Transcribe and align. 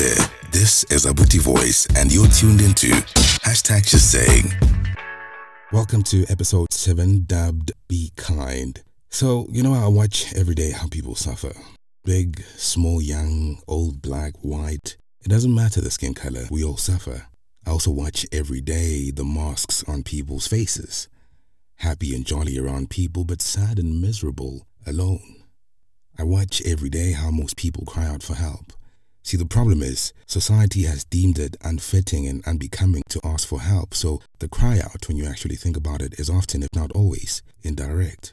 there, 0.00 0.30
this 0.50 0.82
is 0.84 1.04
Abuti 1.04 1.38
Voice, 1.38 1.86
and 1.94 2.10
you're 2.10 2.26
tuned 2.28 2.62
into 2.62 2.86
hashtag 3.44 3.86
just 3.86 4.10
saying. 4.10 4.50
Welcome 5.72 6.02
to 6.04 6.24
episode 6.30 6.72
7, 6.72 7.24
dubbed 7.26 7.72
Be 7.86 8.10
Kind. 8.16 8.82
So, 9.10 9.46
you 9.50 9.62
know, 9.62 9.74
I 9.74 9.88
watch 9.88 10.32
every 10.34 10.54
day 10.54 10.70
how 10.70 10.88
people 10.88 11.16
suffer. 11.16 11.52
Big, 12.02 12.42
small, 12.56 13.02
young, 13.02 13.60
old, 13.68 14.00
black, 14.00 14.32
white. 14.40 14.96
It 15.22 15.28
doesn't 15.28 15.54
matter 15.54 15.82
the 15.82 15.90
skin 15.90 16.14
color, 16.14 16.46
we 16.50 16.64
all 16.64 16.78
suffer. 16.78 17.26
I 17.66 17.70
also 17.70 17.90
watch 17.90 18.24
every 18.32 18.62
day 18.62 19.10
the 19.10 19.24
masks 19.24 19.84
on 19.86 20.02
people's 20.02 20.46
faces. 20.46 21.08
Happy 21.74 22.14
and 22.14 22.24
jolly 22.24 22.58
around 22.58 22.88
people, 22.88 23.24
but 23.24 23.42
sad 23.42 23.78
and 23.78 24.00
miserable 24.00 24.66
alone. 24.86 25.42
I 26.18 26.22
watch 26.22 26.62
every 26.64 26.88
day 26.88 27.12
how 27.12 27.30
most 27.30 27.58
people 27.58 27.84
cry 27.84 28.06
out 28.06 28.22
for 28.22 28.34
help. 28.34 28.72
See, 29.22 29.36
the 29.36 29.46
problem 29.46 29.82
is 29.82 30.12
society 30.26 30.84
has 30.84 31.04
deemed 31.04 31.38
it 31.38 31.56
unfitting 31.62 32.26
and 32.26 32.44
unbecoming 32.46 33.02
to 33.10 33.20
ask 33.22 33.46
for 33.46 33.60
help, 33.60 33.94
so 33.94 34.20
the 34.38 34.48
cry 34.48 34.78
out, 34.78 35.06
when 35.08 35.16
you 35.16 35.26
actually 35.26 35.56
think 35.56 35.76
about 35.76 36.02
it, 36.02 36.18
is 36.18 36.30
often, 36.30 36.62
if 36.62 36.70
not 36.74 36.90
always, 36.92 37.42
indirect. 37.62 38.32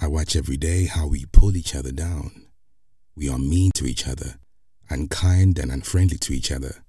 I 0.00 0.08
watch 0.08 0.36
every 0.36 0.56
day 0.56 0.86
how 0.86 1.06
we 1.06 1.24
pull 1.32 1.56
each 1.56 1.74
other 1.74 1.92
down. 1.92 2.46
We 3.16 3.28
are 3.28 3.38
mean 3.38 3.70
to 3.74 3.86
each 3.86 4.06
other, 4.06 4.36
unkind 4.90 5.58
and 5.58 5.70
unfriendly 5.70 6.18
to 6.18 6.32
each 6.32 6.52
other. 6.52 6.82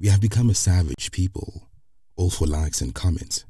We 0.00 0.08
have 0.08 0.20
become 0.20 0.48
a 0.48 0.54
savage 0.54 1.10
people, 1.10 1.68
all 2.16 2.30
for 2.30 2.46
likes 2.46 2.80
and 2.80 2.94
comments. 2.94 3.44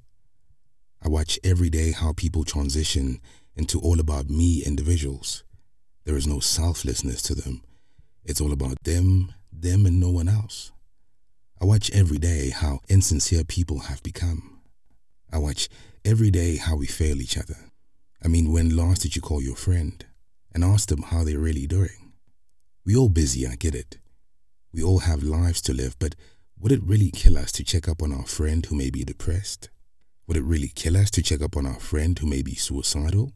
I 1.03 1.09
watch 1.09 1.39
every 1.45 1.70
day 1.70 1.92
how 1.92 2.12
people 2.12 2.45
transition 2.45 3.20
into 3.55 3.79
all 3.81 4.01
about 4.01 4.31
me 4.31 4.62
individuals. 4.65 5.45
There 6.05 6.17
is 6.17 6.27
no 6.27 6.41
selflessness 6.41 7.23
to 7.23 7.34
them 7.34 7.62
it's 8.25 8.41
all 8.41 8.53
about 8.53 8.83
them, 8.85 9.33
them 9.53 9.87
and 9.87 10.01
no 10.01 10.11
one 10.11 10.29
else. 10.29 10.73
I 11.61 11.65
watch 11.65 11.91
every 11.91 12.19
day 12.19 12.51
how 12.51 12.81
insincere 12.89 13.45
people 13.45 13.81
have 13.81 14.03
become. 14.03 14.61
I 15.33 15.39
watch 15.39 15.69
every 16.05 16.31
day 16.31 16.57
how 16.57 16.77
we 16.77 16.87
fail 16.87 17.20
each 17.20 17.37
other. 17.37 17.57
I 18.23 18.29
mean, 18.29 18.53
when 18.53 18.77
last 18.77 19.03
did 19.03 19.17
you 19.17 19.23
call 19.23 19.42
your 19.42 19.57
friend 19.57 20.05
and 20.55 20.65
ask 20.65 20.89
them 20.89 21.03
how 21.03 21.25
they're 21.25 21.39
really 21.39 21.67
doing? 21.67 22.12
We 22.84 22.97
all 22.97 23.09
busy, 23.09 23.47
I 23.47 23.57
get 23.57 23.75
it. 23.75 23.98
We 24.73 24.83
all 24.83 25.01
have 25.01 25.23
lives 25.23 25.61
to 25.62 25.73
live, 25.73 25.97
but 25.98 26.14
would 26.59 26.73
it 26.73 26.83
really 26.83 27.11
kill 27.11 27.37
us 27.37 27.53
to 27.53 27.64
check 27.64 27.89
up 27.89 28.03
on 28.03 28.12
our 28.12 28.27
friend 28.27 28.64
who 28.64 28.77
may 28.77 28.91
be 28.91 29.05
depressed? 29.05 29.69
Would 30.27 30.37
it 30.37 30.45
really 30.45 30.69
kill 30.69 30.97
us 30.97 31.11
to 31.12 31.23
check 31.23 31.42
up 31.42 31.57
on 31.57 31.67
our 31.67 31.81
friend 31.81 32.19
who 32.19 32.27
may 32.27 32.42
be 32.42 32.55
suicidal? 32.55 33.33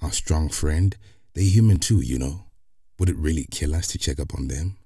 Our 0.00 0.12
strong 0.12 0.48
friend, 0.48 0.96
they're 1.34 1.44
human 1.44 1.78
too, 1.78 2.00
you 2.00 2.18
know. 2.18 2.45
Would 2.98 3.10
it 3.10 3.16
really 3.16 3.46
kill 3.50 3.74
us 3.74 3.86
to 3.88 3.98
check 3.98 4.18
up 4.18 4.34
on 4.34 4.48
them? 4.48 4.78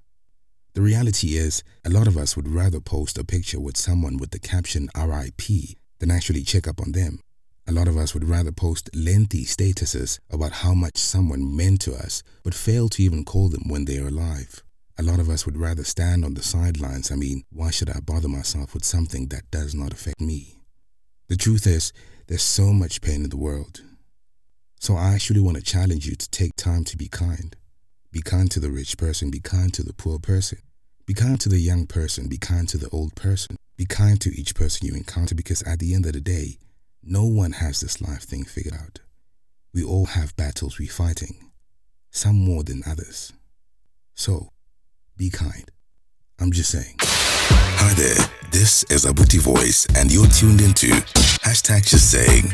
The 0.74 0.82
reality 0.82 1.36
is, 1.36 1.62
a 1.84 1.90
lot 1.90 2.06
of 2.06 2.16
us 2.16 2.36
would 2.36 2.48
rather 2.48 2.80
post 2.80 3.18
a 3.18 3.24
picture 3.24 3.60
with 3.60 3.76
someone 3.76 4.18
with 4.18 4.30
the 4.30 4.38
caption 4.38 4.88
RIP 4.96 5.42
than 5.98 6.10
actually 6.10 6.42
check 6.42 6.68
up 6.68 6.80
on 6.80 6.92
them. 6.92 7.20
A 7.66 7.72
lot 7.72 7.86
of 7.86 7.96
us 7.96 8.14
would 8.14 8.28
rather 8.28 8.50
post 8.50 8.90
lengthy 8.94 9.44
statuses 9.44 10.18
about 10.30 10.52
how 10.52 10.74
much 10.74 10.96
someone 10.96 11.56
meant 11.56 11.80
to 11.82 11.94
us, 11.94 12.22
but 12.42 12.54
fail 12.54 12.88
to 12.88 13.02
even 13.02 13.24
call 13.24 13.48
them 13.48 13.68
when 13.68 13.84
they 13.84 13.98
are 13.98 14.08
alive. 14.08 14.62
A 14.98 15.04
lot 15.04 15.20
of 15.20 15.30
us 15.30 15.46
would 15.46 15.56
rather 15.56 15.84
stand 15.84 16.24
on 16.24 16.34
the 16.34 16.42
sidelines. 16.42 17.12
I 17.12 17.14
mean, 17.14 17.44
why 17.50 17.70
should 17.70 17.90
I 17.90 18.00
bother 18.00 18.28
myself 18.28 18.74
with 18.74 18.84
something 18.84 19.28
that 19.28 19.50
does 19.50 19.74
not 19.74 19.92
affect 19.92 20.20
me? 20.20 20.56
The 21.28 21.36
truth 21.36 21.66
is, 21.66 21.92
there's 22.26 22.42
so 22.42 22.72
much 22.72 23.00
pain 23.00 23.22
in 23.22 23.30
the 23.30 23.36
world. 23.36 23.82
So 24.80 24.96
I 24.96 25.14
actually 25.14 25.40
want 25.40 25.56
to 25.56 25.62
challenge 25.62 26.06
you 26.06 26.16
to 26.16 26.30
take 26.30 26.56
time 26.56 26.84
to 26.84 26.96
be 26.96 27.08
kind. 27.08 27.54
Be 28.12 28.22
kind 28.22 28.50
to 28.50 28.58
the 28.58 28.70
rich 28.70 28.98
person, 28.98 29.30
be 29.30 29.38
kind 29.38 29.72
to 29.72 29.84
the 29.84 29.92
poor 29.92 30.18
person. 30.18 30.58
Be 31.06 31.14
kind 31.14 31.40
to 31.40 31.48
the 31.48 31.60
young 31.60 31.86
person, 31.86 32.28
be 32.28 32.38
kind 32.38 32.68
to 32.68 32.76
the 32.76 32.88
old 32.90 33.14
person. 33.14 33.56
Be 33.76 33.86
kind 33.86 34.20
to 34.20 34.30
each 34.30 34.54
person 34.54 34.88
you 34.88 34.94
encounter 34.94 35.34
because 35.34 35.62
at 35.62 35.78
the 35.78 35.94
end 35.94 36.06
of 36.06 36.14
the 36.14 36.20
day, 36.20 36.58
no 37.04 37.24
one 37.24 37.52
has 37.52 37.80
this 37.80 38.00
life 38.02 38.22
thing 38.22 38.44
figured 38.44 38.74
out. 38.74 38.98
We 39.72 39.84
all 39.84 40.06
have 40.06 40.36
battles 40.36 40.78
we're 40.78 40.88
fighting, 40.88 41.52
some 42.10 42.36
more 42.36 42.64
than 42.64 42.82
others. 42.84 43.32
So, 44.14 44.50
be 45.16 45.30
kind. 45.30 45.70
I'm 46.40 46.50
just 46.50 46.70
saying. 46.70 46.96
Hi 46.98 47.94
there, 47.94 48.50
this 48.50 48.82
is 48.90 49.04
Abuti 49.04 49.38
Voice, 49.38 49.86
and 49.96 50.12
you're 50.12 50.26
tuned 50.26 50.60
into 50.60 50.88
hashtag 51.46 51.86
just 51.86 52.10
saying. 52.10 52.50